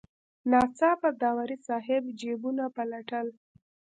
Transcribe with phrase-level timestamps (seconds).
[0.51, 3.27] ناڅاپه داوري صاحب جیبونه پلټل.